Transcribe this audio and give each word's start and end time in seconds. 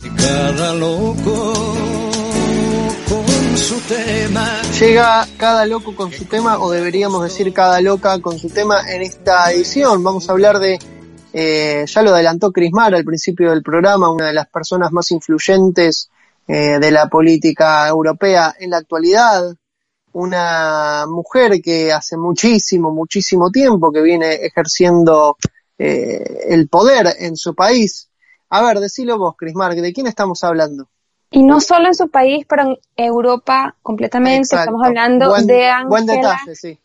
Cada 0.00 0.74
loco 0.74 1.52
con 3.08 3.56
su 3.56 3.80
tema. 3.80 4.62
Llega 4.78 5.26
cada 5.36 5.66
loco 5.66 5.96
con 5.96 6.12
su 6.12 6.24
tema, 6.26 6.60
o 6.60 6.70
deberíamos 6.70 7.24
decir 7.24 7.52
cada 7.52 7.80
loca 7.80 8.20
con 8.20 8.38
su 8.38 8.48
tema 8.48 8.88
en 8.88 9.02
esta 9.02 9.50
edición. 9.50 10.04
Vamos 10.04 10.28
a 10.28 10.32
hablar 10.32 10.60
de, 10.60 10.78
eh, 11.32 11.84
ya 11.84 12.02
lo 12.02 12.10
adelantó 12.10 12.52
Crismar 12.52 12.94
al 12.94 13.04
principio 13.04 13.50
del 13.50 13.64
programa, 13.64 14.08
una 14.08 14.28
de 14.28 14.34
las 14.34 14.46
personas 14.48 14.92
más 14.92 15.10
influyentes 15.10 16.10
eh, 16.46 16.78
de 16.78 16.90
la 16.92 17.08
política 17.08 17.88
europea 17.88 18.54
en 18.56 18.70
la 18.70 18.76
actualidad, 18.76 19.52
una 20.12 21.06
mujer 21.08 21.60
que 21.60 21.92
hace 21.92 22.16
muchísimo, 22.16 22.92
muchísimo 22.92 23.50
tiempo 23.50 23.90
que 23.90 24.02
viene 24.02 24.34
ejerciendo 24.34 25.36
eh, 25.76 26.44
el 26.50 26.68
poder 26.68 27.16
en 27.18 27.36
su 27.36 27.52
país. 27.52 28.07
A 28.50 28.62
ver, 28.62 28.80
decilo 28.80 29.18
vos, 29.18 29.34
Crismar, 29.36 29.74
¿de 29.74 29.92
quién 29.92 30.06
estamos 30.06 30.42
hablando? 30.44 30.88
Y 31.30 31.42
no 31.42 31.60
solo 31.60 31.88
en 31.88 31.94
su 31.94 32.08
país, 32.08 32.46
pero 32.48 32.62
en 32.62 32.76
Europa 32.96 33.76
completamente. 33.82 34.38
Exacto. 34.38 34.62
Estamos 34.70 34.86
hablando 34.86 35.28
Buen- 35.28 35.46
de 35.46 35.70
Buen 35.86 36.08
Angela, 36.08 36.30
detalle, 36.38 36.54
sí. 36.56 36.78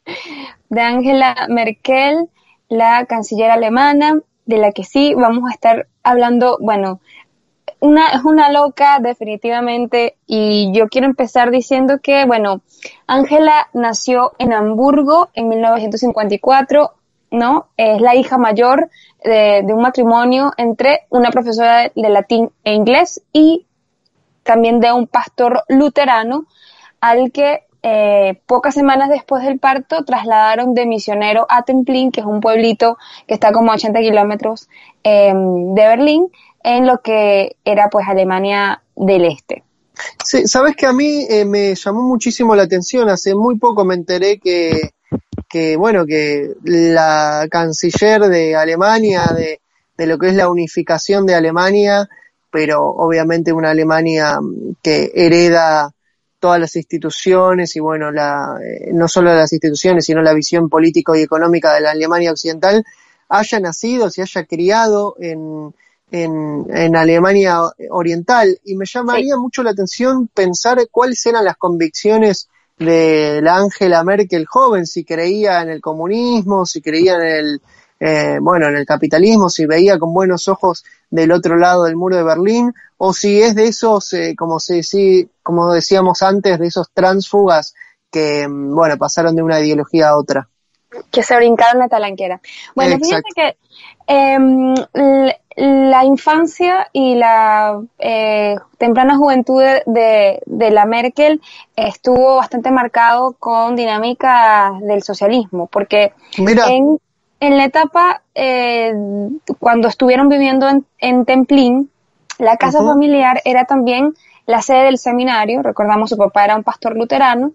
de 0.70 0.82
Angela 0.82 1.36
Merkel, 1.50 2.28
la 2.68 3.06
canciller 3.06 3.52
alemana, 3.52 4.20
de 4.46 4.58
la 4.58 4.72
que 4.74 4.84
sí 4.84 5.14
vamos 5.14 5.50
a 5.50 5.54
estar 5.54 5.88
hablando, 6.04 6.58
bueno, 6.60 7.00
una, 7.80 8.10
es 8.10 8.24
una 8.26 8.52
loca 8.52 9.00
definitivamente 9.02 10.18
y 10.26 10.72
yo 10.74 10.88
quiero 10.88 11.08
empezar 11.08 11.50
diciendo 11.52 12.00
que, 12.02 12.26
bueno, 12.26 12.62
Angela 13.08 13.68
nació 13.74 14.34
en 14.40 14.52
Hamburgo 14.54 15.30
en 15.34 15.48
1954, 15.50 16.94
¿no? 17.34 17.68
Es 17.78 18.00
la 18.00 18.16
hija 18.16 18.38
mayor 18.38 18.90
de, 19.24 19.66
un 19.68 19.82
matrimonio 19.82 20.54
entre 20.56 21.02
una 21.10 21.32
profesora 21.32 21.92
de 21.94 22.10
latín 22.10 22.52
e 22.64 22.74
inglés 22.74 23.22
y 23.34 23.66
también 24.44 24.80
de 24.80 24.94
un 24.94 25.08
pastor 25.08 25.64
luterano 25.68 26.46
al 27.02 27.32
que 27.32 27.64
eh, 27.82 28.40
pocas 28.46 28.76
semanas 28.76 29.10
después 29.10 29.44
del 29.44 29.60
parto 29.60 30.06
trasladaron 30.06 30.74
de 30.74 30.86
misionero 30.86 31.48
a 31.50 31.64
Templin, 31.64 32.12
que 32.12 32.22
es 32.22 32.26
un 32.26 32.40
pueblito 32.40 32.98
que 33.28 33.34
está 33.34 33.52
como 33.52 33.72
a 33.72 33.76
80 33.76 34.00
kilómetros 34.00 34.70
eh, 35.04 35.34
de 35.34 35.88
Berlín, 35.88 36.30
en 36.64 36.86
lo 36.86 37.02
que 37.02 37.58
era 37.66 37.90
pues 37.90 38.08
Alemania 38.08 38.84
del 38.96 39.26
Este. 39.26 39.64
Sí, 40.24 40.48
sabes 40.48 40.76
que 40.76 40.86
a 40.86 40.94
mí 40.94 41.26
eh, 41.30 41.46
me 41.46 41.76
llamó 41.76 42.04
muchísimo 42.04 42.56
la 42.56 42.64
atención. 42.64 43.10
Hace 43.10 43.36
muy 43.36 43.58
poco 43.58 43.84
me 43.86 43.96
enteré 43.96 44.40
que, 44.40 44.93
que 45.54 45.78
bueno, 45.78 46.08
que 46.08 46.56
la 46.64 47.48
canciller 47.48 48.22
de 48.22 48.56
Alemania, 48.56 49.28
de, 49.38 49.62
de 49.96 50.08
lo 50.08 50.18
que 50.18 50.30
es 50.30 50.34
la 50.34 50.50
unificación 50.50 51.28
de 51.28 51.36
Alemania, 51.36 52.10
pero 52.50 52.82
obviamente 52.84 53.54
una 53.54 53.70
Alemania 53.70 54.42
mm, 54.42 54.78
que 54.82 55.12
hereda 55.14 55.94
todas 56.40 56.60
las 56.60 56.76
instituciones 56.76 57.76
y 57.76 57.80
bueno, 57.80 58.12
la, 58.12 58.58
eh, 58.66 58.90
no 58.94 59.08
solo 59.08 59.32
las 59.32 59.54
instituciones, 59.54 60.06
sino 60.06 60.24
la 60.24 60.34
visión 60.34 60.70
política 60.70 61.16
y 61.16 61.22
económica 61.22 61.72
de 61.76 61.82
la 61.82 61.92
Alemania 61.92 62.32
occidental, 62.32 62.84
haya 63.30 63.60
nacido, 63.60 64.10
se 64.10 64.24
haya 64.24 64.46
criado 64.46 65.16
en, 65.20 65.72
en, 66.10 66.66
en 66.72 66.96
Alemania 66.96 67.60
Oriental. 67.92 68.60
Y 68.64 68.76
me 68.76 68.86
llamaría 68.88 69.38
mucho 69.38 69.62
la 69.62 69.70
atención 69.70 70.30
pensar 70.30 70.80
cuáles 70.90 71.24
eran 71.28 71.46
las 71.46 71.58
convicciones 71.58 72.50
de 72.78 73.42
la 73.42 73.58
Angela 73.58 74.04
Merkel 74.04 74.46
joven, 74.46 74.86
si 74.86 75.04
creía 75.04 75.62
en 75.62 75.70
el 75.70 75.82
comunismo, 75.82 76.66
si 76.66 76.82
creía 76.82 77.16
en 77.16 77.22
el, 77.22 77.62
eh, 78.00 78.38
bueno, 78.42 78.68
en 78.68 78.76
el 78.76 78.86
capitalismo, 78.86 79.50
si 79.50 79.66
veía 79.66 80.00
con 80.00 80.14
buenos 80.14 80.48
ojos 80.48 80.84
del 81.10 81.32
otro 81.32 81.58
lado 81.58 81.84
del 81.84 81.96
muro 81.96 82.18
de 82.18 82.24
Berlín, 82.24 82.74
o 82.98 83.14
si 83.14 83.42
es 83.42 83.56
de 83.56 83.68
esos, 83.68 84.14
eh, 84.14 84.36
como 84.38 84.60
se 84.60 84.84
sí, 84.84 85.30
como 85.42 85.72
decíamos 85.74 86.22
antes, 86.22 86.60
de 86.60 86.68
esos 86.68 86.90
transfugas 86.94 87.74
que, 88.12 88.48
mm, 88.48 88.76
bueno, 88.76 88.98
pasaron 88.98 89.36
de 89.36 89.44
una 89.44 89.60
ideología 89.60 90.10
a 90.10 90.18
otra. 90.18 90.50
Que 91.12 91.24
se 91.24 91.36
brincaron 91.36 91.80
la 91.80 91.88
talanquera. 91.88 92.42
Bueno, 92.76 92.96
Exacto. 92.96 93.08
fíjate 93.08 93.30
que 93.36 93.58
l- 94.94 95.40
la 95.56 96.04
infancia 96.04 96.88
y 96.94 97.16
la 97.16 97.80
eh, 98.00 98.56
temprana 98.78 99.18
juventud 99.18 99.62
de, 99.62 100.42
de- 100.46 100.72
la 100.72 100.86
Merkel 100.86 101.42
estuvo 101.76 102.38
bastante 102.38 102.72
marcado 102.72 103.34
con 103.38 103.76
dinámicas 103.76 104.80
del 104.82 105.04
socialismo, 105.04 105.68
porque 105.68 106.14
Mira, 106.40 106.68
en, 106.70 106.98
en 107.40 107.58
la 107.58 107.66
etapa 107.66 108.24
eh, 108.34 108.94
cuando 109.60 109.88
estuvieron 109.88 110.28
viviendo 110.30 110.68
en, 110.68 110.86
en 110.98 111.26
Templín, 111.26 111.92
la 112.40 112.58
casa 112.58 112.80
familiar 112.84 113.42
era 113.46 113.66
también 113.66 114.16
la 114.48 114.62
sede 114.62 114.86
del 114.86 114.98
seminario, 114.98 115.62
recordamos 115.62 116.10
su 116.10 116.18
papá 116.18 116.44
era 116.46 116.56
un 116.56 116.64
pastor 116.64 116.98
luterano, 116.98 117.52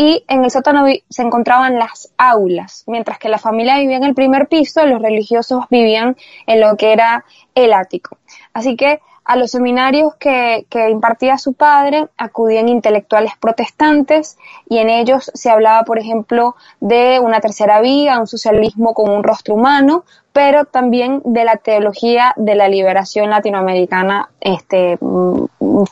y 0.00 0.24
en 0.28 0.44
el 0.44 0.50
sótano 0.52 0.86
se 1.10 1.22
encontraban 1.22 1.76
las 1.76 2.12
aulas, 2.16 2.84
mientras 2.86 3.18
que 3.18 3.28
la 3.28 3.38
familia 3.38 3.78
vivía 3.78 3.96
en 3.96 4.04
el 4.04 4.14
primer 4.14 4.46
piso, 4.46 4.86
los 4.86 5.02
religiosos 5.02 5.64
vivían 5.70 6.16
en 6.46 6.60
lo 6.60 6.76
que 6.76 6.92
era 6.92 7.24
el 7.56 7.72
ático. 7.72 8.16
Así 8.52 8.76
que 8.76 9.00
a 9.24 9.36
los 9.36 9.50
seminarios 9.50 10.14
que, 10.14 10.66
que 10.70 10.88
impartía 10.88 11.36
su 11.36 11.52
padre 11.52 12.06
acudían 12.16 12.68
intelectuales 12.68 13.32
protestantes 13.40 14.38
y 14.68 14.78
en 14.78 14.88
ellos 14.88 15.32
se 15.34 15.50
hablaba, 15.50 15.82
por 15.82 15.98
ejemplo, 15.98 16.54
de 16.80 17.18
una 17.20 17.40
tercera 17.40 17.80
vía, 17.80 18.20
un 18.20 18.28
socialismo 18.28 18.94
con 18.94 19.10
un 19.10 19.24
rostro 19.24 19.54
humano, 19.54 20.04
pero 20.32 20.64
también 20.64 21.20
de 21.24 21.44
la 21.44 21.56
teología 21.56 22.32
de 22.36 22.54
la 22.54 22.68
liberación 22.68 23.30
latinoamericana, 23.30 24.30
este, 24.40 24.96
mm, 25.00 25.44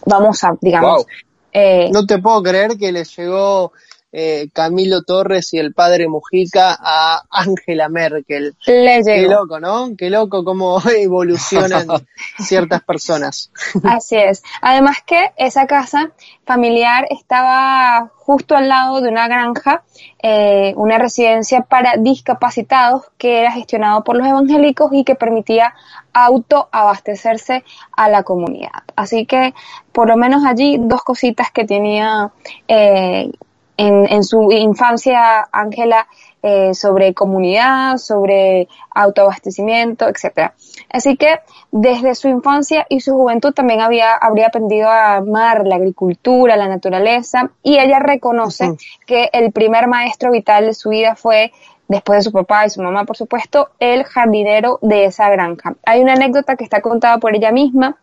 vamos 0.06 0.44
a, 0.44 0.56
digamos, 0.60 0.98
Wow. 0.98 1.06
eh, 1.52 1.90
no 1.92 2.06
te 2.06 2.18
puedo 2.18 2.40
creer 2.42 2.78
que 2.78 2.92
le 2.92 3.02
llegó 3.04 3.72
eh, 4.12 4.48
Camilo 4.52 5.02
Torres 5.02 5.52
y 5.52 5.58
el 5.58 5.74
padre 5.74 6.08
Mujica 6.08 6.76
a 6.78 7.22
Angela 7.30 7.88
Merkel. 7.88 8.56
le 8.66 9.02
Qué 9.04 9.22
loco, 9.28 9.60
¿no? 9.60 9.90
Qué 9.96 10.10
loco 10.10 10.44
cómo 10.44 10.80
evolucionan 10.96 11.86
ciertas 12.38 12.82
personas. 12.82 13.50
Así 13.84 14.16
es. 14.16 14.42
Además 14.62 14.98
que 15.04 15.32
esa 15.36 15.66
casa 15.66 16.12
familiar 16.44 17.06
estaba 17.10 18.10
justo 18.16 18.56
al 18.56 18.68
lado 18.68 19.00
de 19.00 19.08
una 19.08 19.28
granja, 19.28 19.82
eh, 20.22 20.72
una 20.76 20.98
residencia 20.98 21.62
para 21.62 21.96
discapacitados 21.96 23.02
que 23.18 23.40
era 23.40 23.52
gestionado 23.52 24.02
por 24.02 24.16
los 24.16 24.26
evangélicos 24.26 24.90
y 24.92 25.04
que 25.04 25.14
permitía 25.14 25.74
autoabastecerse 26.12 27.64
a 27.92 28.08
la 28.08 28.22
comunidad. 28.22 28.82
Así 28.96 29.26
que 29.26 29.54
por 29.92 30.08
lo 30.08 30.16
menos 30.16 30.44
allí 30.44 30.78
dos 30.80 31.02
cositas 31.02 31.50
que 31.50 31.64
tenía 31.64 32.32
eh, 32.66 33.30
en, 33.76 34.10
en 34.10 34.24
su 34.24 34.50
infancia 34.52 35.48
Ángela 35.52 36.06
eh, 36.42 36.74
sobre 36.74 37.12
comunidad, 37.12 37.96
sobre 37.96 38.68
autoabastecimiento, 38.94 40.08
etcétera. 40.08 40.54
Así 40.92 41.16
que 41.16 41.40
desde 41.72 42.14
su 42.14 42.28
infancia 42.28 42.86
y 42.88 43.00
su 43.00 43.14
juventud 43.14 43.52
también 43.52 43.80
había, 43.80 44.14
habría 44.14 44.46
aprendido 44.46 44.88
a 44.88 45.16
amar 45.16 45.66
la 45.66 45.74
agricultura, 45.74 46.56
la 46.56 46.68
naturaleza, 46.68 47.50
y 47.62 47.78
ella 47.78 47.98
reconoce 47.98 48.66
Ujú. 48.66 48.76
que 49.06 49.28
el 49.32 49.50
primer 49.50 49.88
maestro 49.88 50.30
vital 50.30 50.66
de 50.66 50.74
su 50.74 50.90
vida 50.90 51.16
fue, 51.16 51.52
después 51.88 52.18
de 52.18 52.22
su 52.22 52.32
papá 52.32 52.64
y 52.64 52.70
su 52.70 52.80
mamá, 52.80 53.04
por 53.04 53.16
supuesto, 53.16 53.70
el 53.80 54.04
jardinero 54.04 54.78
de 54.82 55.06
esa 55.06 55.28
granja. 55.30 55.74
Hay 55.84 56.00
una 56.00 56.12
anécdota 56.12 56.54
que 56.54 56.64
está 56.64 56.80
contada 56.80 57.18
por 57.18 57.34
ella 57.34 57.50
misma, 57.50 57.96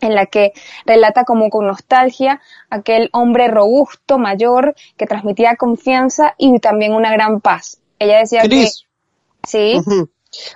en 0.00 0.14
la 0.14 0.26
que 0.26 0.52
relata 0.84 1.24
como 1.24 1.48
con 1.50 1.66
nostalgia 1.66 2.40
aquel 2.70 3.08
hombre 3.12 3.48
robusto, 3.48 4.18
mayor, 4.18 4.74
que 4.96 5.06
transmitía 5.06 5.56
confianza 5.56 6.34
y 6.38 6.58
también 6.58 6.92
una 6.92 7.12
gran 7.12 7.40
paz. 7.40 7.80
Ella 7.98 8.18
decía 8.18 8.42
Cris, 8.42 8.84
que, 9.42 9.48
sí, 9.48 9.80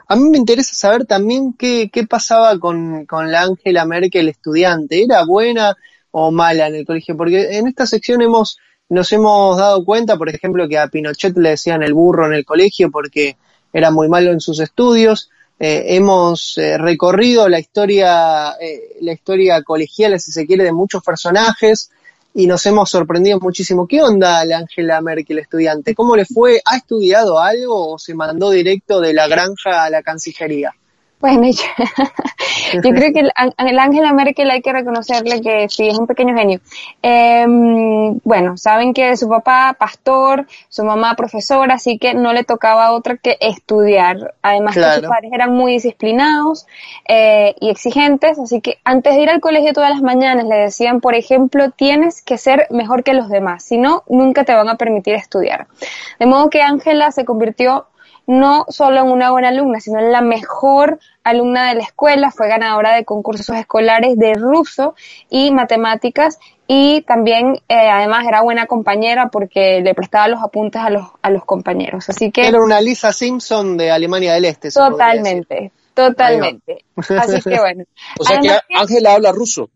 a 0.09 0.17
mí 0.17 0.29
me 0.29 0.39
interesa 0.39 0.75
saber 0.75 1.07
también 1.07 1.55
qué, 1.55 1.91
qué 1.93 2.07
pasaba 2.07 2.59
con, 2.59 3.07
con 3.07 3.31
la 3.33 3.43
Angela 3.43 3.85
Merkel 3.85 4.29
estudiante. 4.29 5.03
¿Era 5.03 5.25
buena 5.25 5.77
o 6.11 6.31
mala 6.31 6.67
en 6.67 6.75
el 6.75 6.87
colegio? 6.87 7.17
Porque 7.17 7.57
en 7.59 7.67
esta 7.67 7.87
sección 7.87 8.21
hemos 8.21 8.59
nos 8.91 9.13
hemos 9.13 9.57
dado 9.57 9.85
cuenta, 9.85 10.17
por 10.17 10.29
ejemplo, 10.29 10.69
que 10.69 10.77
a 10.77 10.89
Pinochet 10.89 11.37
le 11.39 11.51
decían 11.51 11.85
el 11.85 11.95
burro 11.95 12.27
en 12.27 12.35
el 12.35 12.45
colegio 12.45 12.91
porque 12.91 13.37
era 13.73 13.93
muy 13.93 14.09
malo 14.09 14.33
en 14.33 14.41
sus 14.41 14.59
estudios. 14.59 15.31
Eh, 15.63 15.95
hemos 15.95 16.57
eh, 16.57 16.79
recorrido 16.79 17.47
la 17.47 17.59
historia, 17.59 18.57
eh, 18.59 18.97
la 19.03 19.13
historia 19.13 19.63
colegial, 19.63 20.19
si 20.19 20.33
se 20.33 20.47
quiere, 20.47 20.65
de 20.65 20.73
muchos 20.73 21.03
personajes 21.03 21.91
y 22.33 22.47
nos 22.47 22.65
hemos 22.65 22.89
sorprendido 22.89 23.39
muchísimo. 23.41 23.87
¿Qué 23.87 24.01
onda 24.01 24.43
la 24.47 24.57
Angela 24.57 25.03
Merkel 25.03 25.39
estudiante? 25.39 25.95
¿Cómo 25.95 26.17
le 26.17 26.25
fue? 26.25 26.63
¿Ha 26.65 26.79
estudiado 26.79 27.39
algo 27.39 27.93
o 27.93 27.99
se 27.99 28.15
mandó 28.15 28.51
directo 28.51 29.01
de 29.01 29.13
la 29.13 29.29
granja 29.29 29.85
a 29.85 29.91
la 29.91 30.03
Cancillería? 30.03 30.75
Bueno, 31.21 31.43
yo, 31.45 31.63
yo 32.83 32.91
creo 32.91 33.13
que 33.13 33.21
el, 33.21 33.33
el 33.59 33.79
Angela 33.79 34.13
Merkel 34.15 34.51
hay 34.51 34.63
que 34.63 34.73
reconocerle 34.73 35.43
que 35.43 35.69
sí, 35.69 35.87
es 35.87 35.99
un 35.99 36.07
pequeño 36.07 36.35
genio. 36.35 36.61
Eh, 37.03 37.45
bueno, 38.25 38.57
saben 38.57 38.95
que 38.95 39.15
su 39.19 39.29
papá 39.29 39.77
pastor, 39.79 40.47
su 40.71 40.83
mamá 40.83 41.15
profesora, 41.17 41.75
así 41.75 41.99
que 41.99 42.15
no 42.15 42.33
le 42.33 42.43
tocaba 42.45 42.93
otra 42.93 43.19
que 43.19 43.37
estudiar. 43.41 44.35
Además 44.41 44.75
que 44.75 44.83
sus 44.83 45.09
padres 45.09 45.31
eran 45.33 45.53
muy 45.53 45.73
disciplinados 45.73 46.67
eh, 47.07 47.55
y 47.61 47.69
exigentes, 47.69 48.39
así 48.39 48.63
que 48.63 48.79
antes 48.85 49.15
de 49.15 49.21
ir 49.21 49.29
al 49.29 49.41
colegio 49.41 49.75
todas 49.75 49.91
las 49.91 50.01
mañanas 50.01 50.47
le 50.47 50.57
decían, 50.57 51.03
por 51.03 51.15
ejemplo, 51.15 51.71
tienes 51.71 52.23
que 52.23 52.39
ser 52.39 52.67
mejor 52.71 53.05
que 53.05 53.13
los 53.13 53.29
demás, 53.29 53.63
si 53.63 53.77
no, 53.77 54.05
nunca 54.09 54.45
te 54.45 54.55
van 54.55 54.71
a 54.71 54.77
permitir 54.77 55.17
estudiar. 55.17 55.67
De 56.19 56.25
modo 56.25 56.49
que 56.49 56.63
Ángela 56.63 57.11
se 57.13 57.27
convirtió 57.27 57.87
no 58.27 58.65
solo 58.69 59.01
en 59.01 59.11
una 59.11 59.31
buena 59.31 59.49
alumna, 59.49 59.81
sino 59.81 59.99
en 59.99 60.13
la 60.13 60.21
mejor 60.21 60.99
alumna 61.25 61.69
de 61.69 61.75
la 61.77 61.83
escuela, 61.85 62.31
fue 62.31 62.49
ganadora 62.49 62.95
de 62.95 63.05
concursos 63.05 63.55
escolares 63.57 64.17
de 64.19 64.35
ruso 64.35 64.95
y 65.29 65.51
matemáticas 65.51 66.39
y 66.67 67.03
también 67.03 67.57
eh, 67.69 67.91
además 67.91 68.27
era 68.27 68.43
buena 68.43 68.67
compañera 68.67 69.29
porque 69.29 69.81
le 69.83 69.95
prestaba 69.95 70.29
los 70.29 70.43
apuntes 70.43 70.81
a 70.81 70.91
los, 70.91 71.09
a 71.23 71.31
los 71.31 71.45
compañeros. 71.45 72.09
Así 72.09 72.31
que 72.31 72.47
Era 72.47 72.61
una 72.61 72.81
Lisa 72.81 73.13
Simpson 73.13 73.77
de 73.77 73.91
Alemania 73.91 74.35
del 74.35 74.45
Este. 74.45 74.71
totalmente, 74.71 75.73
totalmente. 75.95 76.85
Así 76.97 77.41
que 77.43 77.59
bueno. 77.61 77.85
O 78.19 78.25
sea 78.25 78.39
Además 78.39 78.61
que- 78.69 78.77
Ángela 78.77 79.15
habla 79.15 79.33
ruso. 79.33 79.69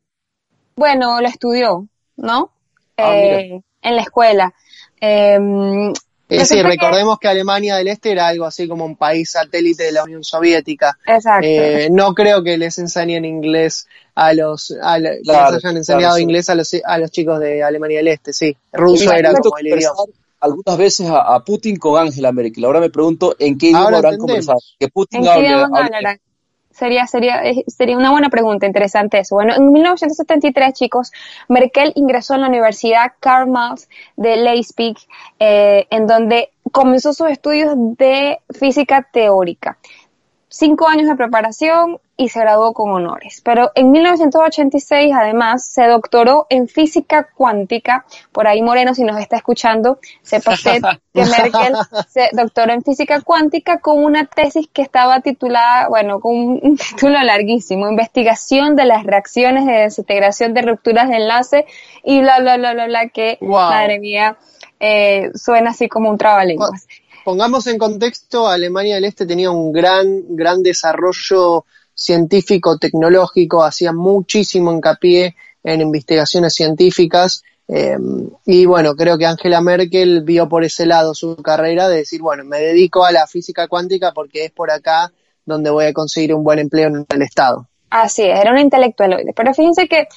bueno, 0.77 1.21
lo 1.21 1.27
estudió, 1.29 1.87
¿no? 2.17 2.51
Ah, 2.97 3.11
Eh, 3.17 3.61
en 3.83 3.97
la 3.97 4.03
escuela. 4.03 4.55
Eh, 5.01 5.93
Eh, 6.35 6.45
sí, 6.45 6.55
resulta 6.55 6.63
que- 6.71 6.77
recordemos 6.77 7.19
que 7.19 7.29
Alemania 7.29 7.77
del 7.77 7.89
Este 7.89 8.13
era 8.13 8.29
algo 8.29 8.45
así 8.45 8.67
como 8.69 8.85
un 8.85 8.97
país 8.97 9.31
satélite 9.31 9.85
de 9.85 9.93
la 9.93 10.05
Unión 10.05 10.23
Soviética. 10.25 10.99
Exacto. 11.07 11.47
Eh, 11.47 11.89
no 11.91 12.15
creo 12.15 12.43
que 12.43 12.57
les 12.59 12.79
enseñen 12.79 13.25
inglés 13.25 13.87
a 14.15 14.33
los, 14.35 14.73
a 14.83 14.99
la- 14.99 15.11
que 15.11 15.21
les 15.23 15.37
hayan 15.65 15.77
enseñado 15.77 16.01
claro, 16.01 16.17
sí. 16.17 16.23
inglés 16.23 16.49
a 16.51 16.55
los, 16.55 16.71
a 16.85 16.99
los 16.99 17.11
chicos 17.11 17.41
de 17.41 17.63
Alemania 17.63 17.99
del 17.99 18.09
Este, 18.09 18.33
sí. 18.33 18.57
Ruso 18.73 19.13
era 19.13 19.33
como 19.35 19.59
el 19.59 19.67
idioma. 19.69 19.95
algunas 20.41 20.77
veces 20.77 21.09
a, 21.09 21.35
a 21.35 21.45
Putin 21.45 21.77
con 21.77 22.01
Angela 22.01 22.31
Merkel. 22.31 22.65
Ahora 22.65 22.81
me 22.81 22.91
pregunto 22.91 23.35
en 23.39 23.57
qué 23.59 23.67
idioma 23.69 23.85
habrán 23.87 24.15
entendemos. 24.15 24.27
conversado. 24.27 24.59
Que 24.79 24.89
Putin 24.89 25.19
¿En 25.21 25.25
qué 25.25 25.31
hable, 25.31 25.47
idioma 25.49 25.65
hable- 25.79 25.85
hablarán? 25.87 26.19
Sería, 26.75 27.07
sería, 27.07 27.45
eh, 27.45 27.65
sería 27.69 27.97
una 27.97 28.11
buena 28.11 28.31
pregunta, 28.31 28.67
interesante 28.67 29.21
eso. 29.21 29.37
Bueno, 29.37 29.55
en 29.55 29.73
1973, 29.73 30.75
chicos, 30.75 31.13
Merkel 31.49 31.93
ingresó 31.95 32.35
en 32.35 32.41
la 32.41 32.49
Universidad 32.49 33.13
Karl 33.21 33.49
de 34.17 34.37
Leipzig, 34.37 34.97
eh, 35.39 35.87
en 35.91 36.09
donde 36.09 36.51
comenzó 36.73 37.13
sus 37.13 37.29
estudios 37.29 37.75
de 37.77 38.41
física 38.51 39.07
teórica. 39.13 39.79
Cinco 40.57 40.87
años 40.87 41.09
de 41.09 41.17
preparación 41.17 41.99
y 42.17 42.29
se 42.29 42.39
graduó 42.39 42.75
con 42.75 42.93
honores. 42.93 43.41
Pero 43.45 43.73
en 43.75 43.91
1986, 43.91 45.13
además, 45.13 45.67
se 45.67 45.89
doctoró 45.89 46.47
en 46.49 46.69
física 46.69 47.27
cuántica. 47.35 48.07
Por 48.31 48.47
ahí, 48.47 48.63
Moreno, 48.63 48.95
si 48.95 49.03
nos 49.03 49.19
está 49.19 49.37
escuchando, 49.37 49.99
sepa 50.23 50.53
usted 50.55 50.81
que 51.13 51.25
Merkel 51.25 51.75
se 52.09 52.29
doctoró 52.35 52.73
en 52.73 52.83
física 52.83 53.21
cuántica 53.23 53.81
con 53.81 54.05
una 54.05 54.27
tesis 54.27 54.69
que 54.73 54.83
estaba 54.83 55.23
titulada, 55.23 55.89
bueno, 55.89 56.21
con 56.21 56.37
un, 56.37 56.77
título 56.77 57.21
larguísimo, 57.21 57.89
Investigación 57.89 58.77
de 58.77 58.85
las 58.85 59.03
reacciones 59.03 59.67
de 59.67 59.73
desintegración 59.73 60.55
de 60.55 60.63
rupturas 60.63 61.09
de 61.09 61.17
enlace 61.17 61.67
y 62.05 62.21
bla, 62.21 62.39
bla, 62.39 62.59
bla, 62.59 62.75
bla, 62.75 62.87
bla, 62.87 63.09
que, 63.09 63.39
Wow. 63.41 63.59
madre 63.59 63.99
mía, 63.99 64.37
eh, 64.79 65.31
suena 65.35 65.71
así 65.71 65.89
como 65.89 66.11
un 66.11 66.19
trabalenguas. 66.19 66.87
Pongamos 67.25 67.67
en 67.67 67.79
contexto, 67.79 68.49
Alemania 68.49 68.97
del 68.97 69.07
Este 69.07 69.25
tenía 69.25 69.51
un 69.51 69.73
gran, 69.73 70.37
gran 70.37 70.63
desarrollo 70.63 71.65
científico, 71.95 72.77
tecnológico, 72.79 73.65
hacía 73.65 73.93
muchísimo 73.93 74.73
hincapié 74.73 75.35
en 75.63 75.81
investigaciones 75.81 76.55
científicas. 76.55 77.43
eh, 77.67 77.97
y 78.45 78.67
bueno, 78.67 78.95
creo 78.95 79.17
que 79.17 79.25
Angela 79.25 79.63
Merkel 79.63 80.23
vio 80.23 80.51
por 80.51 80.65
ese 80.65 80.85
lado 80.85 81.15
su 81.15 81.37
carrera 81.37 81.89
de 81.89 81.97
decir, 81.97 82.21
bueno, 82.21 82.45
me 82.45 82.59
dedico 82.59 83.07
a 83.07 83.13
la 83.13 83.27
física 83.27 83.69
cuántica 83.69 84.13
porque 84.13 84.45
es 84.45 84.51
por 84.51 84.71
acá 84.71 85.11
donde 85.47 85.71
voy 85.71 85.87
a 85.87 85.93
conseguir 85.95 86.35
un 86.35 86.45
buen 86.45 86.59
empleo 86.59 86.89
en 86.89 87.07
el 87.09 87.23
Estado. 87.23 87.67
Así 87.89 88.23
es, 88.23 88.39
era 88.39 88.51
una 88.51 88.61
intelectualoide. 88.61 89.33
Pero 89.35 89.55
fíjense 89.55 89.89
que 89.89 90.09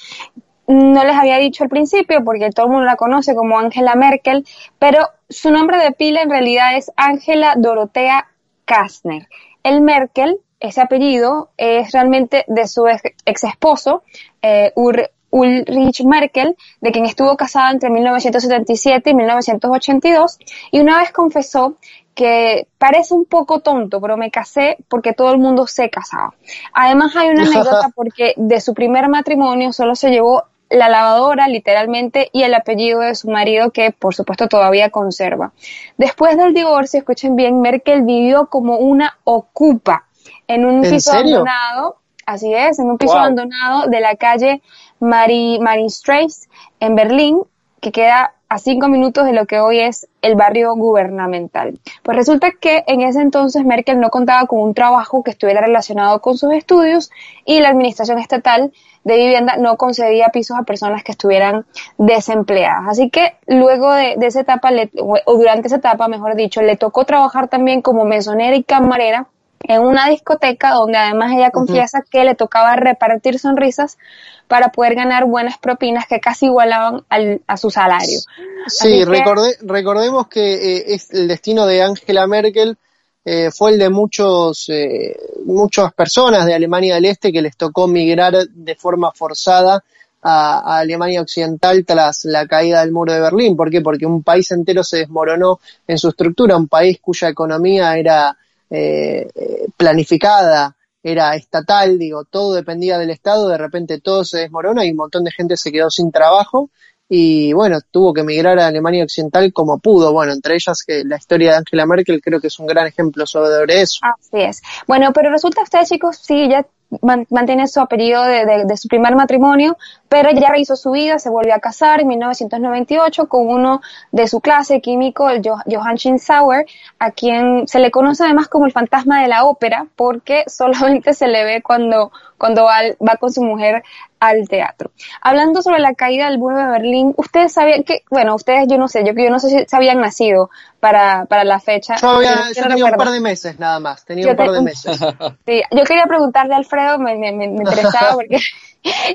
no 0.68 1.04
les 1.04 1.16
había 1.16 1.38
dicho 1.38 1.64
al 1.64 1.70
principio, 1.70 2.22
porque 2.24 2.50
todo 2.50 2.66
el 2.66 2.72
mundo 2.72 2.86
la 2.86 2.96
conoce 2.96 3.34
como 3.34 3.58
Angela 3.58 3.94
Merkel, 3.94 4.46
pero 4.78 5.08
su 5.28 5.50
nombre 5.50 5.78
de 5.78 5.92
pila 5.92 6.22
en 6.22 6.30
realidad 6.30 6.76
es 6.76 6.92
Angela 6.96 7.54
Dorothea 7.56 8.28
Kastner. 8.64 9.28
El 9.62 9.80
Merkel, 9.80 10.38
ese 10.60 10.80
apellido, 10.80 11.50
es 11.56 11.92
realmente 11.92 12.44
de 12.48 12.66
su 12.68 12.86
ex 12.86 13.44
esposo, 13.44 14.02
eh, 14.42 14.72
Ur- 14.76 15.10
Ulrich 15.30 16.04
Merkel, 16.04 16.56
de 16.80 16.90
quien 16.92 17.04
estuvo 17.06 17.36
casada 17.36 17.70
entre 17.70 17.90
1977 17.90 19.10
y 19.10 19.14
1982, 19.14 20.38
y 20.70 20.80
una 20.80 20.98
vez 20.98 21.12
confesó 21.12 21.76
que 22.14 22.66
parece 22.78 23.14
un 23.14 23.26
poco 23.26 23.60
tonto, 23.60 24.00
pero 24.00 24.16
me 24.16 24.30
casé 24.30 24.76
porque 24.88 25.12
todo 25.12 25.30
el 25.32 25.38
mundo 25.38 25.66
se 25.66 25.88
casaba. 25.88 26.34
Además 26.72 27.14
hay 27.14 27.28
una 27.28 27.42
anécdota 27.46 27.90
porque 27.94 28.34
de 28.36 28.60
su 28.60 28.74
primer 28.74 29.08
matrimonio 29.08 29.72
solo 29.72 29.94
se 29.94 30.10
llevó 30.10 30.44
la 30.70 30.88
lavadora, 30.88 31.48
literalmente, 31.48 32.28
y 32.32 32.42
el 32.42 32.54
apellido 32.54 33.00
de 33.00 33.14
su 33.14 33.30
marido, 33.30 33.70
que 33.70 33.90
por 33.90 34.14
supuesto 34.14 34.48
todavía 34.48 34.90
conserva. 34.90 35.52
Después 35.96 36.36
del 36.36 36.54
divorcio, 36.54 36.98
escuchen 36.98 37.36
bien, 37.36 37.60
Merkel 37.60 38.02
vivió 38.02 38.46
como 38.46 38.76
una 38.76 39.18
ocupa 39.24 40.04
en 40.46 40.64
un 40.64 40.84
¿En 40.84 40.90
piso 40.90 41.12
serio? 41.12 41.36
abandonado, 41.38 41.96
así 42.26 42.52
es, 42.54 42.78
en 42.78 42.90
un 42.90 42.98
piso 42.98 43.12
Wow. 43.14 43.22
abandonado 43.22 43.88
de 43.88 44.00
la 44.00 44.16
calle 44.16 44.62
Marie, 45.00 45.58
Marienstraße 45.60 46.48
en 46.80 46.94
Berlín, 46.94 47.42
que 47.80 47.92
queda 47.92 48.34
a 48.48 48.58
cinco 48.58 48.88
minutos 48.88 49.26
de 49.26 49.32
lo 49.34 49.46
que 49.46 49.60
hoy 49.60 49.80
es 49.80 50.08
el 50.22 50.34
barrio 50.34 50.74
gubernamental. 50.74 51.78
Pues 52.02 52.16
resulta 52.16 52.50
que 52.52 52.82
en 52.86 53.02
ese 53.02 53.20
entonces 53.20 53.64
Merkel 53.64 54.00
no 54.00 54.08
contaba 54.10 54.46
con 54.46 54.60
un 54.60 54.74
trabajo 54.74 55.22
que 55.22 55.30
estuviera 55.30 55.60
relacionado 55.60 56.20
con 56.20 56.38
sus 56.38 56.52
estudios 56.52 57.10
y 57.44 57.60
la 57.60 57.68
administración 57.68 58.18
estatal 58.18 58.72
de 59.04 59.16
vivienda 59.16 59.56
no 59.58 59.76
concedía 59.76 60.28
pisos 60.28 60.58
a 60.58 60.62
personas 60.62 61.02
que 61.04 61.12
estuvieran 61.12 61.66
desempleadas. 61.98 62.84
Así 62.88 63.10
que 63.10 63.36
luego 63.46 63.92
de, 63.92 64.14
de 64.16 64.26
esa 64.26 64.40
etapa, 64.40 64.70
le- 64.70 64.90
o 64.96 65.36
durante 65.36 65.68
esa 65.68 65.76
etapa, 65.76 66.08
mejor 66.08 66.34
dicho, 66.34 66.62
le 66.62 66.76
tocó 66.76 67.04
trabajar 67.04 67.48
también 67.48 67.82
como 67.82 68.04
mesonera 68.04 68.56
y 68.56 68.64
camarera 68.64 69.28
en 69.60 69.82
una 69.82 70.08
discoteca 70.08 70.70
donde 70.72 70.96
además 70.98 71.32
ella 71.32 71.50
confiesa 71.50 72.02
que 72.08 72.24
le 72.24 72.34
tocaba 72.34 72.76
repartir 72.76 73.38
sonrisas 73.38 73.98
para 74.46 74.70
poder 74.70 74.94
ganar 74.94 75.24
buenas 75.26 75.58
propinas 75.58 76.06
que 76.06 76.20
casi 76.20 76.46
igualaban 76.46 77.04
al- 77.08 77.42
a 77.46 77.56
su 77.56 77.70
salario. 77.70 78.20
Sí, 78.66 79.00
que- 79.00 79.06
recorde- 79.06 79.56
recordemos 79.62 80.28
que 80.28 80.54
eh, 80.54 80.84
es 80.94 81.10
el 81.12 81.28
destino 81.28 81.66
de 81.66 81.82
Angela 81.82 82.26
Merkel 82.26 82.76
eh, 83.24 83.50
fue 83.50 83.72
el 83.72 83.78
de 83.78 83.90
muchos 83.90 84.68
eh, 84.70 85.14
muchas 85.44 85.92
personas 85.92 86.46
de 86.46 86.54
Alemania 86.54 86.94
del 86.94 87.04
Este 87.04 87.30
que 87.32 87.42
les 87.42 87.56
tocó 87.56 87.86
migrar 87.86 88.34
de 88.48 88.74
forma 88.74 89.12
forzada 89.12 89.84
a, 90.22 90.60
a 90.60 90.78
Alemania 90.78 91.20
Occidental 91.20 91.84
tras 91.84 92.24
la 92.24 92.46
caída 92.46 92.80
del 92.80 92.90
muro 92.92 93.12
de 93.12 93.20
Berlín. 93.20 93.54
¿Por 93.56 93.70
qué? 93.70 93.82
Porque 93.82 94.06
un 94.06 94.22
país 94.22 94.50
entero 94.50 94.82
se 94.82 94.98
desmoronó 94.98 95.60
en 95.86 95.98
su 95.98 96.08
estructura, 96.08 96.56
un 96.56 96.68
país 96.68 96.98
cuya 97.02 97.28
economía 97.28 97.96
era 97.98 98.36
eh, 98.70 99.28
planificada, 99.76 100.76
era 101.02 101.34
estatal, 101.36 101.98
digo, 101.98 102.24
todo 102.24 102.54
dependía 102.54 102.98
del 102.98 103.10
Estado, 103.10 103.48
de 103.48 103.56
repente 103.58 104.00
todo 104.00 104.24
se 104.24 104.38
desmorona 104.38 104.84
y 104.84 104.90
un 104.90 104.96
montón 104.96 105.24
de 105.24 105.30
gente 105.30 105.56
se 105.56 105.70
quedó 105.72 105.90
sin 105.90 106.10
trabajo 106.10 106.70
y 107.08 107.52
bueno, 107.54 107.78
tuvo 107.90 108.12
que 108.12 108.20
emigrar 108.20 108.58
a 108.58 108.66
Alemania 108.66 109.04
Occidental 109.04 109.50
como 109.54 109.78
pudo. 109.78 110.12
Bueno, 110.12 110.32
entre 110.32 110.54
ellas 110.56 110.82
que 110.86 111.04
la 111.06 111.16
historia 111.16 111.52
de 111.52 111.56
Angela 111.58 111.86
Merkel 111.86 112.20
creo 112.20 112.38
que 112.40 112.48
es 112.48 112.58
un 112.58 112.66
gran 112.66 112.86
ejemplo 112.86 113.24
sobre 113.26 113.80
eso. 113.80 114.00
Así 114.02 114.42
es. 114.42 114.60
Bueno, 114.86 115.12
pero 115.14 115.30
resulta 115.30 115.62
usted, 115.62 115.84
chicos, 115.84 116.18
sí, 116.20 116.48
ya 116.50 116.66
man- 117.00 117.26
mantiene 117.30 117.66
su 117.66 117.80
apellido 117.80 118.22
de- 118.24 118.64
de 118.66 118.76
su 118.76 118.88
primer 118.88 119.14
matrimonio, 119.16 119.78
pero 120.08 120.30
ya 120.30 120.48
rehizo 120.50 120.76
su 120.76 120.90
vida, 120.92 121.18
se 121.18 121.28
volvió 121.30 121.54
a 121.54 121.58
casar 121.58 122.00
en 122.00 122.08
1998 122.08 123.28
con 123.28 123.48
uno 123.48 123.80
de 124.12 124.26
su 124.28 124.40
clase, 124.40 124.80
químico, 124.80 125.28
el 125.30 125.42
Jo- 125.44 125.62
Johann 125.70 126.18
Sauer, 126.18 126.66
a 126.98 127.10
quien 127.10 127.68
se 127.68 127.78
le 127.78 127.90
conoce 127.90 128.24
además 128.24 128.48
como 128.48 128.66
el 128.66 128.72
fantasma 128.72 129.22
de 129.22 129.28
la 129.28 129.44
ópera, 129.44 129.86
porque 129.96 130.44
solamente 130.48 131.14
se 131.14 131.28
le 131.28 131.44
ve 131.44 131.62
cuando, 131.62 132.10
cuando 132.38 132.64
va, 132.64 132.78
va 133.06 133.16
con 133.16 133.32
su 133.32 133.42
mujer 133.42 133.82
al 134.20 134.48
teatro. 134.48 134.90
Hablando 135.20 135.62
sobre 135.62 135.78
la 135.78 135.94
caída 135.94 136.28
del 136.28 136.38
muro 136.38 136.56
de 136.56 136.66
Berlín, 136.66 137.14
ustedes 137.16 137.52
sabían 137.52 137.84
que, 137.84 138.02
bueno, 138.10 138.34
ustedes 138.34 138.66
yo 138.68 138.76
no 138.76 138.88
sé, 138.88 139.04
yo, 139.06 139.12
yo 139.12 139.30
no 139.30 139.38
sé 139.38 139.48
si 139.50 139.64
se 139.66 139.76
habían 139.76 140.00
nacido 140.00 140.50
para, 140.80 141.26
para 141.26 141.44
la 141.44 141.60
fecha. 141.60 141.94
Yo, 141.96 142.08
había, 142.10 142.50
yo 142.52 142.62
tenía 142.66 142.84
un 142.84 142.90
par 142.96 143.10
de 143.10 143.20
meses 143.20 143.58
nada 143.60 143.78
más, 143.78 144.04
tenía 144.04 144.24
Yo 144.24 144.30
un 144.32 144.36
par 144.36 144.50
de 144.50 144.60
meses. 144.62 144.98
Sí, 145.46 145.62
yo 145.70 145.84
quería 145.84 146.06
preguntarle 146.06 146.54
a 146.54 146.56
Alfredo, 146.56 146.98
me, 146.98 147.16
me, 147.16 147.30
me 147.32 147.44
interesaba 147.46 148.14
porque 148.14 148.38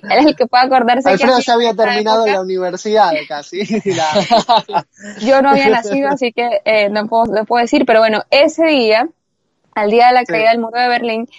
él 0.02 0.12
es 0.20 0.26
el 0.26 0.36
que 0.36 0.46
puede 0.48 0.64
acordarse 0.66 1.10
Alfredo 1.10 1.38
que 1.38 1.44
ya 1.44 1.54
había 1.54 1.74
terminado 1.74 2.26
la 2.26 2.42
universidad 2.42 3.12
casi. 3.28 3.64
La- 3.86 4.86
yo 5.22 5.42
no 5.42 5.50
había 5.52 5.70
nacido, 5.70 6.10
así 6.10 6.32
que 6.32 6.62
eh, 6.66 6.90
no, 6.90 7.08
puedo, 7.08 7.26
no 7.26 7.46
puedo 7.46 7.62
decir, 7.62 7.86
pero 7.86 8.00
bueno, 8.00 8.24
ese 8.32 8.66
día, 8.68 9.08
al 9.76 9.90
día 9.92 10.08
de 10.08 10.14
la 10.14 10.20
Sí. 10.22 10.26
caída 10.28 10.52
del 10.52 10.60
muro 10.60 10.80
de 10.80 10.88
Berlín, 10.88 11.30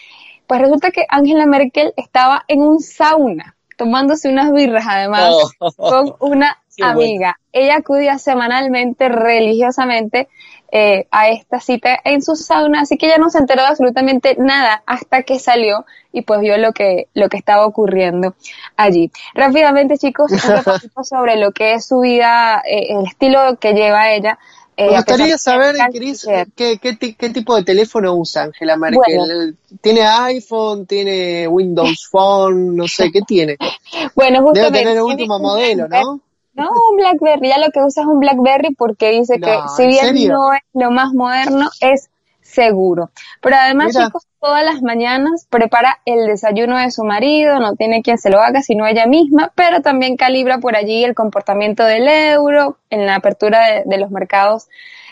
pues 0.47 0.61
resulta 0.61 0.91
que 0.91 1.07
Angela 1.09 1.47
Merkel 1.47 1.93
estaba 1.97 2.45
en 2.49 2.61
un 2.63 2.81
sauna, 2.81 3.57
tomándose 3.77 4.29
unas 4.29 4.53
birras 4.53 4.85
además, 4.89 5.33
Oh. 5.59 5.73
con 5.77 6.15
una 6.21 6.59
bueno. 6.79 6.93
amiga. 6.93 7.39
Ella 7.53 7.77
acudía 7.77 8.19
semanalmente, 8.19 9.09
religiosamente, 9.09 10.29
eh, 10.77 11.07
a 11.13 11.29
esta 11.29 11.61
cita 11.61 11.97
en 12.05 12.21
su 12.21 12.35
sauna, 12.35 12.81
así 12.81 12.99
que 12.99 13.07
ella 13.07 13.19
no 13.19 13.31
se 13.31 13.39
enteró 13.39 13.63
de 13.63 13.69
absolutamente 13.69 14.35
nada 14.41 14.83
hasta 14.87 15.23
que 15.23 15.39
salió 15.39 15.87
y 16.13 16.23
pues 16.23 16.41
vio 16.41 16.59
lo 16.59 16.73
que, 16.73 17.07
lo 17.15 17.29
que 17.29 17.37
estaba 17.37 17.65
ocurriendo 17.65 18.35
allí. 18.77 19.13
Rápidamente, 19.35 19.99
chicos, 19.99 20.33
un 20.97 21.05
sobre 21.05 21.37
lo 21.37 21.53
que 21.53 21.75
es 21.75 21.87
su 21.87 22.01
vida, 22.01 22.61
eh, 22.69 22.87
el 22.91 23.07
estilo 23.07 23.57
que 23.61 23.73
lleva 23.73 24.11
ella. 24.11 24.37
eh, 24.77 24.87
Me 24.91 24.97
gustaría 24.97 25.39
saber. 25.39 25.77
Cris, 25.93 26.27
qué, 26.57 26.79
qué, 26.79 26.97
ti- 26.97 27.15
qué 27.15 27.31
tipo 27.31 27.55
de 27.55 27.63
teléfono 27.63 28.13
usa 28.15 28.43
Angela 28.43 28.77
Merkel. 28.77 29.17
Bueno. 29.17 29.53
¿Tiene 29.81 30.01
iPhone? 30.03 30.87
¿Tiene 30.87 31.47
Windows 31.47 32.09
Phone? 32.11 32.75
No 32.75 32.89
sé, 32.89 33.13
¿qué 33.13 33.21
tiene? 33.23 33.57
Bueno, 34.17 34.39
Debe 34.39 34.49
justamente. 34.49 34.79
tener 34.81 34.97
el 34.97 35.03
último 35.03 35.39
modelo. 35.39 35.87
¿no? 35.87 36.21
No, 36.55 36.71
un 36.91 36.97
BlackBerry, 36.97 37.49
ya 37.49 37.59
lo 37.59 37.71
que 37.73 37.81
usa 37.81 38.03
es 38.03 38.09
un 38.09 38.21
BlackBerry 38.21 38.75
porque 38.75 39.11
dice 39.11 39.39
No, 39.39 39.47
que 39.47 39.69
si 39.77 39.83
¿en 39.83 40.15
bien 40.15 40.29
no 40.29 40.53
es 40.53 40.61
lo 40.73 40.91
más 40.91 41.13
moderno, 41.13 41.69
es 41.81 42.11
seguro. 42.43 43.11
Pero 43.41 43.57
además, 43.57 43.89
Mira. 43.95 44.07
chicos, 44.07 44.27
todas 44.41 44.65
las 44.65 44.83
mañanas 44.83 45.47
prepara 45.51 46.01
el 46.05 46.27
desayuno 46.27 46.77
de 46.79 46.91
su 46.91 47.03
marido, 47.05 47.59
no 47.59 47.75
tiene 47.75 48.03
quien 48.03 48.19
se 48.19 48.31
lo 48.31 48.41
haga, 48.41 48.63
sino 48.63 48.87
ella 48.87 49.07
misma, 49.07 49.53
pero 49.57 49.81
también 49.83 50.17
calibra 50.17 50.59
por 50.59 50.77
allí 50.77 51.03
el 51.03 51.15
comportamiento 51.15 51.85
del 51.85 52.07
euro 52.07 52.79
en 52.91 53.07
la 53.07 53.17
apertura 53.17 53.67
de, 53.67 53.83
de 53.87 53.99
los 53.99 54.11
mercados 54.11 54.69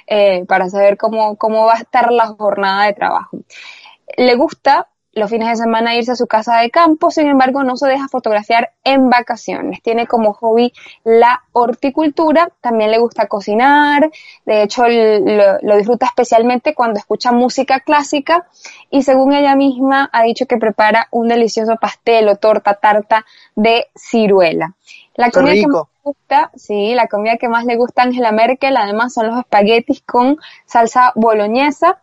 eh, 0.06 0.44
para 0.46 0.68
saber 0.68 0.96
cómo, 0.96 1.36
cómo 1.36 1.66
va 1.66 1.74
a 1.74 1.78
estar 1.78 2.12
la 2.12 2.26
jornada 2.28 2.86
de 2.86 2.92
trabajo. 2.92 3.38
Le 4.16 4.34
gusta 4.36 4.88
los 5.12 5.30
fines 5.30 5.48
de 5.48 5.56
semana 5.56 5.94
irse 5.94 6.12
a 6.12 6.16
su 6.16 6.26
casa 6.26 6.58
de 6.58 6.70
campo, 6.70 7.10
sin 7.10 7.28
embargo 7.28 7.62
no 7.64 7.76
se 7.76 7.86
deja 7.86 8.08
fotografiar 8.08 8.72
en 8.84 9.10
vacaciones. 9.10 9.82
Tiene 9.82 10.06
como 10.06 10.32
hobby 10.32 10.72
la 11.04 11.42
horticultura, 11.52 12.50
también 12.60 12.90
le 12.90 12.98
gusta 12.98 13.26
cocinar, 13.26 14.10
de 14.46 14.62
hecho 14.62 14.88
lo, 14.88 15.58
lo 15.60 15.76
disfruta 15.76 16.06
especialmente 16.06 16.74
cuando 16.74 16.98
escucha 16.98 17.32
música 17.32 17.80
clásica 17.80 18.46
y 18.90 19.02
según 19.02 19.34
ella 19.34 19.54
misma 19.54 20.08
ha 20.12 20.22
dicho 20.22 20.46
que 20.46 20.56
prepara 20.56 21.08
un 21.10 21.28
delicioso 21.28 21.76
pastel 21.76 22.28
o 22.28 22.36
torta 22.36 22.74
tarta 22.74 23.26
de 23.54 23.88
ciruela. 23.94 24.74
La 25.14 25.26
Qué 25.26 25.32
comida 25.32 25.54
que 25.54 25.66
más 25.66 25.84
le 25.84 26.02
gusta, 26.02 26.50
sí, 26.56 26.94
la 26.94 27.06
comida 27.06 27.36
que 27.36 27.48
más 27.48 27.66
le 27.66 27.76
gusta 27.76 28.02
a 28.02 28.04
Angela 28.06 28.32
Merkel 28.32 28.76
además 28.76 29.12
son 29.12 29.26
los 29.26 29.38
espaguetis 29.38 30.02
con 30.02 30.38
salsa 30.64 31.12
boloñesa 31.14 32.02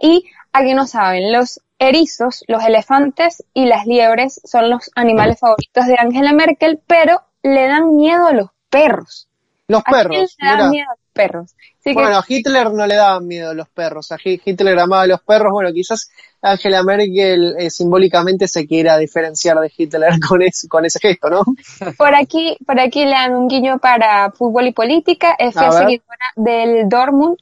y 0.00 0.24
aquí 0.52 0.74
no 0.74 0.86
saben, 0.86 1.32
los 1.32 1.60
erizos, 1.78 2.44
los 2.48 2.64
elefantes 2.64 3.44
y 3.54 3.66
las 3.66 3.86
liebres 3.86 4.40
son 4.44 4.70
los 4.70 4.90
animales 4.94 5.38
favoritos 5.40 5.86
de 5.86 5.96
Angela 5.98 6.32
Merkel, 6.32 6.80
pero 6.86 7.22
le 7.42 7.68
dan 7.68 7.94
miedo 7.96 8.26
a 8.26 8.32
los 8.32 8.50
perros. 8.70 9.28
Los 9.68 9.82
¿A 9.82 9.84
quién 9.84 9.96
perros. 10.08 10.36
le 10.40 10.48
dan 10.48 10.70
miedo 10.70 10.86
a 10.90 10.94
los 10.94 11.12
perros? 11.12 11.54
Así 11.78 11.90
que, 11.90 11.94
Bueno, 11.94 12.18
a 12.18 12.24
Hitler 12.26 12.72
no 12.72 12.86
le 12.86 12.94
daban 12.96 13.26
miedo 13.26 13.52
los 13.54 13.68
perros. 13.68 14.10
A 14.12 14.16
Hi- 14.16 14.40
Hitler 14.44 14.78
amaba 14.78 15.02
a 15.02 15.06
los 15.06 15.20
perros. 15.22 15.52
Bueno, 15.52 15.72
quizás 15.72 16.10
Angela 16.40 16.82
Merkel 16.82 17.54
eh, 17.58 17.68
simbólicamente 17.70 18.48
se 18.48 18.66
quiera 18.66 18.96
diferenciar 18.98 19.58
de 19.60 19.70
Hitler 19.76 20.14
con 20.28 20.40
ese, 20.42 20.68
con 20.68 20.84
ese 20.86 20.98
gesto, 21.00 21.28
¿no? 21.30 21.42
por 21.98 22.14
aquí, 22.14 22.56
por 22.66 22.80
aquí 22.80 23.04
le 23.04 23.10
dan 23.10 23.34
un 23.36 23.46
guiño 23.46 23.78
para 23.78 24.30
fútbol 24.32 24.66
y 24.68 24.72
política. 24.72 25.36
Es 25.38 25.56
A 25.56 25.60
fiel 25.60 25.72
seguidora 25.72 26.26
del 26.36 26.88
Dortmund, 26.88 27.36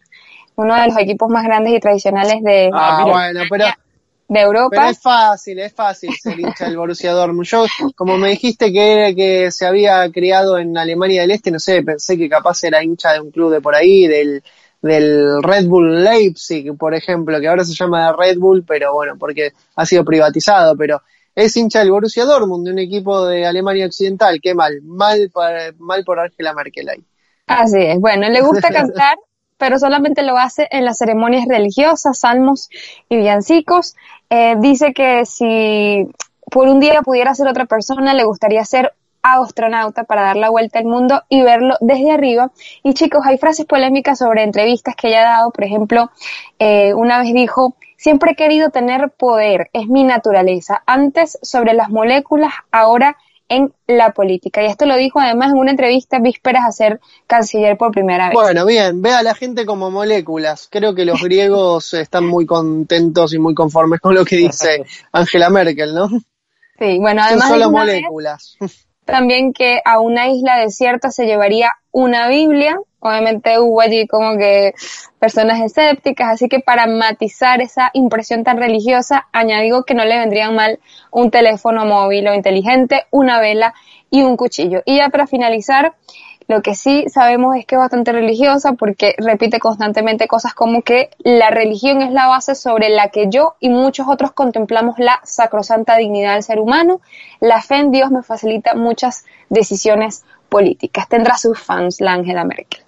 uno 0.57 0.75
de 0.75 0.87
los 0.89 0.99
equipos 0.99 1.29
más 1.29 1.45
grandes 1.45 1.75
y 1.75 1.81
tradicionales 1.81 2.43
de, 2.43 2.71
Ah, 2.73 3.05
bueno, 3.07 3.43
pero, 3.49 3.67
de 4.29 4.41
Europa. 4.41 4.71
pero 4.77 4.89
es 4.91 5.01
fácil, 5.01 5.59
es 5.61 5.73
fácil 5.73 6.11
ser 6.17 6.39
hincha 6.39 6.65
del 6.67 6.77
Borussia 6.77 7.13
Dortmund. 7.13 7.47
Yo, 7.47 7.65
como 7.95 8.19
me 8.19 8.31
dijiste 8.31 8.73
que 8.73 8.93
era 8.93 9.15
que 9.15 9.51
se 9.51 9.67
había 9.67 10.11
criado 10.11 10.59
en 10.59 10.77
Alemania 10.77 11.23
del 11.23 11.31
Este, 11.31 11.51
no 11.51 11.59
sé, 11.61 11.83
pensé 11.83 12.17
que 12.19 12.29
capaz 12.29 12.63
era 12.65 12.83
hincha 12.83 13.13
de 13.13 13.21
un 13.21 13.31
club 13.31 13.53
de 13.53 13.61
por 13.61 13.75
ahí, 13.75 14.07
del, 14.07 14.43
del 14.83 15.43
Red 15.43 15.67
Bull 15.67 16.03
Leipzig, 16.05 16.77
por 16.77 16.95
ejemplo, 16.95 17.41
que 17.41 17.49
ahora 17.49 17.65
se 17.65 17.75
llama 17.75 18.13
Red 18.13 18.39
Bull, 18.39 18.65
pero 18.67 18.95
bueno, 18.95 19.15
porque 19.19 19.53
ha 19.77 19.87
sido 19.87 20.05
privatizado, 20.05 20.77
pero 20.77 21.03
es 21.35 21.57
hincha 21.57 21.81
del 21.81 21.91
Borussia 21.91 22.25
Dortmund, 22.25 22.67
de 22.67 22.73
un 22.73 22.79
equipo 22.79 23.27
de 23.27 23.47
Alemania 23.47 23.87
Occidental. 23.87 24.41
Qué 24.43 24.55
mal, 24.55 24.81
mal, 24.83 25.31
para- 25.33 25.73
mal 25.79 26.03
por 26.05 26.19
Angela 26.19 26.53
Merkel 26.55 26.89
ahí. 26.89 27.05
Así 27.47 27.79
es. 27.81 28.01
Bueno, 28.01 28.29
le 28.29 28.41
gusta 28.41 28.69
cantar, 28.73 29.17
pero 29.59 29.79
solamente 29.79 30.23
lo 30.23 30.37
hace 30.37 30.69
en 30.71 30.85
las 30.85 30.99
ceremonias 30.99 31.47
religiosas, 31.49 32.19
salmos 32.19 32.69
y 33.09 33.17
villancicos. 33.17 33.95
Eh, 34.31 34.57
dice 34.59 34.93
que 34.93 35.25
si 35.27 36.09
por 36.51 36.69
un 36.69 36.81
día 36.81 37.03
pudiera 37.03 37.35
ser 37.35 37.49
otra 37.49 37.67
persona, 37.67 38.15
le 38.15 38.25
gustaría 38.25 38.65
ser 38.65 38.93
astronauta 39.23 40.05
para 40.05 40.23
dar 40.23 40.37
la 40.37 40.51
vuelta 40.51 40.79
al 40.79 40.85
mundo 40.85 41.23
y 41.29 41.43
verlo 41.43 41.77
desde 41.81 42.13
arriba. 42.13 42.53
Y 42.83 42.95
chicos, 42.95 43.23
hay 43.25 43.39
frases 43.39 43.67
polémicas 43.67 44.19
sobre 44.19 44.43
entrevistas 44.43 44.95
que 44.95 45.09
ella 45.09 45.21
ha 45.21 45.39
dado. 45.39 45.51
Por 45.51 45.65
ejemplo, 45.65 46.11
eh, 46.59 46.95
una 46.95 47.19
vez 47.19 47.33
dijo, 47.35 47.75
siempre 47.97 48.33
he 48.33 48.37
querido 48.37 48.71
tener 48.71 49.11
poder, 49.11 49.71
es 49.73 49.89
mi 49.89 50.05
naturaleza. 50.05 50.83
Antes 50.87 51.39
sobre 51.43 51.75
las 51.75 51.91
moléculas, 51.91 52.53
ahora 52.71 53.17
en 53.49 53.73
la 53.87 54.13
política. 54.13 54.63
Y 54.63 54.67
esto 54.67 54.87
lo 54.87 54.97
dijo 54.97 55.21
además 55.21 55.53
en 55.53 55.59
una 55.59 55.71
entrevista 55.71 56.19
vísperas 56.19 56.65
a 56.67 56.73
ser 56.73 57.01
canciller 57.27 57.77
por 57.77 57.93
primera 57.93 58.29
vez. 58.29 58.35
Bueno, 58.35 58.67
bien, 58.67 59.03
ve 59.03 59.13
a 59.13 59.23
la 59.23 59.35
gente 59.35 59.65
como 59.67 59.91
moléculas. 59.91 60.69
Creo 60.71 60.95
que 60.95 61.05
los 61.05 61.23
griegos 61.23 61.95
están 61.95 62.27
muy 62.27 62.47
contentos 62.47 63.33
y 63.35 63.39
muy 63.39 63.55
conformes 63.55 64.01
con 64.01 64.15
lo 64.15 64.25
que 64.25 64.37
dice 64.37 64.85
Angela 65.13 65.51
Merkel, 65.51 65.95
¿no? 65.95 66.09
sí, 66.79 66.99
bueno, 66.99 67.23
Son 67.23 67.29
además 67.29 67.49
solo 67.49 67.69
una 67.69 67.85
vez 67.85 68.03
moléculas. 68.03 68.57
también 69.05 69.53
que 69.53 69.81
a 69.85 70.01
una 70.01 70.29
isla 70.29 70.59
desierta 70.59 71.11
se 71.11 71.25
llevaría 71.27 71.71
una 71.93 72.29
Biblia. 72.29 72.77
Obviamente 73.09 73.59
hubo 73.59 73.81
allí 73.81 74.07
como 74.07 74.37
que 74.37 74.75
personas 75.19 75.61
escépticas, 75.61 76.35
así 76.35 76.49
que 76.49 76.61
para 76.61 76.87
matizar 76.87 77.61
esa 77.61 77.91
impresión 77.93 78.45
tan 78.45 78.59
religiosa, 78.59 79.29
añadió 79.33 79.85
que 79.85 79.95
no 79.95 80.05
le 80.05 80.19
vendrían 80.19 80.55
mal 80.55 80.79
un 81.11 81.31
teléfono 81.31 81.85
móvil 81.85 82.29
o 82.29 82.35
inteligente, 82.35 83.05
una 83.11 83.41
vela 83.41 83.75
y 84.11 84.23
un 84.23 84.37
cuchillo. 84.37 84.83
Y 84.85 84.97
ya 84.97 85.09
para 85.09 85.27
finalizar, 85.27 85.95
lo 86.49 86.63
que 86.63 86.75
sí 86.75 87.07
sabemos 87.09 87.57
es 87.57 87.67
que 87.67 87.75
es 87.75 87.81
bastante 87.81 88.13
religiosa 88.13 88.75
porque 88.75 89.17
repite 89.19 89.59
constantemente 89.59 90.29
cosas 90.29 90.55
como 90.55 90.83
que 90.83 91.11
la 91.19 91.51
religión 91.51 92.03
es 92.03 92.13
la 92.13 92.29
base 92.29 92.55
sobre 92.55 92.89
la 92.89 93.09
que 93.09 93.27
yo 93.29 93.57
y 93.59 93.69
muchos 93.69 94.07
otros 94.09 94.31
contemplamos 94.31 94.99
la 94.99 95.21
sacrosanta 95.25 95.97
dignidad 95.97 96.35
del 96.35 96.45
ser 96.45 96.61
humano. 96.61 97.01
La 97.41 97.63
fe 97.63 97.77
en 97.77 97.91
Dios 97.91 98.13
me 98.13 98.23
facilita 98.23 98.75
muchas 98.75 99.25
decisiones 99.49 100.25
políticas. 100.49 101.09
Tendrá 101.09 101.37
sus 101.37 101.59
fans 101.59 102.01
la 102.01 102.13
Angela 102.13 102.45
Merkel. 102.45 102.86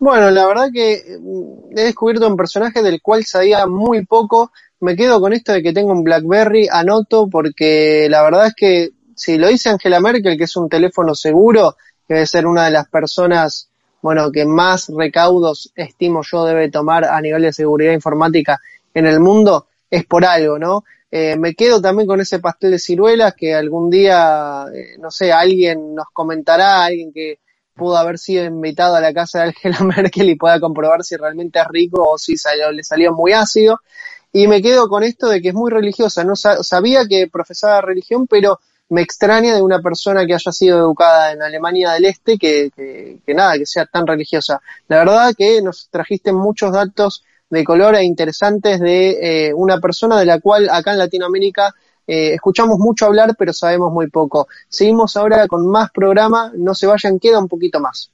Bueno, 0.00 0.30
la 0.30 0.46
verdad 0.46 0.70
que 0.72 1.18
mm, 1.20 1.78
he 1.78 1.82
descubierto 1.82 2.26
un 2.26 2.36
personaje 2.36 2.82
del 2.82 3.02
cual 3.02 3.24
sabía 3.24 3.66
muy 3.66 4.06
poco. 4.06 4.50
Me 4.80 4.96
quedo 4.96 5.20
con 5.20 5.34
esto 5.34 5.52
de 5.52 5.62
que 5.62 5.74
tengo 5.74 5.92
un 5.92 6.02
BlackBerry, 6.02 6.68
anoto, 6.72 7.28
porque 7.28 8.08
la 8.08 8.22
verdad 8.22 8.46
es 8.46 8.54
que 8.56 8.88
si 9.14 9.36
lo 9.36 9.48
dice 9.48 9.68
Angela 9.68 10.00
Merkel, 10.00 10.38
que 10.38 10.44
es 10.44 10.56
un 10.56 10.70
teléfono 10.70 11.14
seguro, 11.14 11.76
que 12.08 12.14
debe 12.14 12.26
ser 12.26 12.46
una 12.46 12.64
de 12.64 12.70
las 12.70 12.88
personas, 12.88 13.68
bueno, 14.00 14.32
que 14.32 14.46
más 14.46 14.88
recaudos 14.88 15.70
estimo 15.76 16.22
yo 16.22 16.46
debe 16.46 16.70
tomar 16.70 17.04
a 17.04 17.20
nivel 17.20 17.42
de 17.42 17.52
seguridad 17.52 17.92
informática 17.92 18.58
en 18.94 19.04
el 19.04 19.20
mundo, 19.20 19.66
es 19.90 20.06
por 20.06 20.24
algo, 20.24 20.58
¿no? 20.58 20.82
Eh, 21.10 21.36
me 21.36 21.54
quedo 21.54 21.82
también 21.82 22.06
con 22.06 22.22
ese 22.22 22.38
pastel 22.38 22.70
de 22.70 22.78
ciruelas 22.78 23.34
que 23.34 23.54
algún 23.54 23.90
día, 23.90 24.64
eh, 24.74 24.96
no 24.98 25.10
sé, 25.10 25.30
alguien 25.30 25.94
nos 25.94 26.06
comentará, 26.14 26.84
alguien 26.84 27.12
que 27.12 27.40
pudo 27.74 27.96
haber 27.96 28.18
sido 28.18 28.44
invitado 28.44 28.96
a 28.96 29.00
la 29.00 29.12
casa 29.12 29.40
de 29.40 29.44
Angela 29.48 29.78
Merkel 29.96 30.28
y 30.30 30.36
pueda 30.36 30.60
comprobar 30.60 31.02
si 31.04 31.16
realmente 31.16 31.58
es 31.60 31.66
rico 31.68 32.02
o 32.08 32.18
si 32.18 32.36
salió- 32.36 32.70
le 32.72 32.82
salió 32.84 33.12
muy 33.14 33.32
ácido. 33.32 33.80
Y 34.32 34.46
me 34.46 34.62
quedo 34.62 34.88
con 34.88 35.02
esto 35.02 35.28
de 35.28 35.40
que 35.42 35.48
es 35.48 35.54
muy 35.54 35.70
religiosa. 35.70 36.24
No 36.24 36.36
sa- 36.36 36.62
sabía 36.62 37.06
que 37.08 37.28
profesaba 37.28 37.80
religión, 37.80 38.26
pero 38.26 38.60
me 38.88 39.02
extraña 39.02 39.54
de 39.54 39.62
una 39.62 39.80
persona 39.80 40.26
que 40.26 40.34
haya 40.34 40.52
sido 40.52 40.78
educada 40.78 41.32
en 41.32 41.42
Alemania 41.42 41.92
del 41.92 42.04
Este 42.06 42.38
que, 42.38 42.70
que, 42.74 43.18
que 43.24 43.34
nada, 43.34 43.54
que 43.58 43.66
sea 43.66 43.86
tan 43.86 44.06
religiosa. 44.06 44.60
La 44.88 44.98
verdad 44.98 45.32
que 45.36 45.62
nos 45.62 45.88
trajiste 45.90 46.32
muchos 46.32 46.72
datos 46.72 47.24
de 47.50 47.64
color 47.64 47.96
e 47.96 48.04
interesantes 48.04 48.80
de 48.80 49.48
eh, 49.48 49.54
una 49.54 49.78
persona 49.80 50.18
de 50.18 50.26
la 50.26 50.40
cual 50.40 50.68
acá 50.70 50.92
en 50.92 50.98
Latinoamérica 50.98 51.74
eh, 52.10 52.34
escuchamos 52.34 52.80
mucho 52.80 53.06
hablar, 53.06 53.36
pero 53.38 53.52
sabemos 53.52 53.92
muy 53.92 54.08
poco. 54.08 54.48
Seguimos 54.68 55.16
ahora 55.16 55.46
con 55.46 55.70
más 55.70 55.92
programa, 55.92 56.52
no 56.56 56.74
se 56.74 56.88
vayan, 56.88 57.20
queda 57.20 57.38
un 57.38 57.46
poquito 57.46 57.78
más. 57.78 58.08